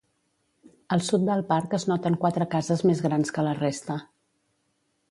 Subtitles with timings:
[0.95, 4.01] Al sud del parc es noten quatre cases més grans que la resta.